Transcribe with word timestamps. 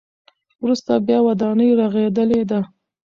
وروسته 0.63 0.91
بیا 1.07 1.19
ودانۍ 1.27 1.69
رغېدلې 1.79 2.41
ده. 2.49 2.59